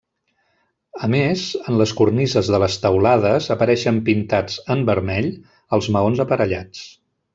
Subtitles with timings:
[1.07, 1.41] A més,
[1.73, 5.29] en les cornises de les teulades apareixen pintats, en vermell,
[5.79, 6.83] els maons aparellats.